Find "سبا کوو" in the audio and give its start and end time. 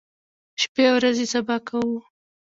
1.33-1.97